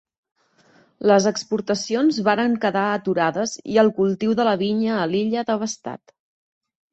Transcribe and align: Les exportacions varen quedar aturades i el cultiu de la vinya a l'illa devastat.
Les 1.09 1.25
exportacions 1.31 2.17
varen 2.27 2.55
quedar 2.63 2.85
aturades 2.93 3.53
i 3.75 3.77
el 3.83 3.93
cultiu 3.99 4.35
de 4.41 4.49
la 4.49 4.55
vinya 4.63 4.97
a 4.97 5.05
l'illa 5.13 5.45
devastat. 5.53 6.17